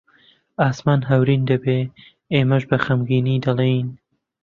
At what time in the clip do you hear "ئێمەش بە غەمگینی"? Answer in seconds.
2.33-3.43